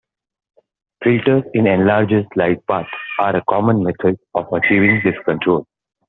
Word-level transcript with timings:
Filters 1.03 1.43
in 1.53 1.65
the 1.65 1.69
enlarger's 1.69 2.25
light 2.35 2.65
path 2.65 2.87
are 3.19 3.35
a 3.35 3.43
common 3.47 3.83
method 3.83 4.17
of 4.33 4.51
achieving 4.51 4.99
this 5.05 5.13
control. 5.25 5.67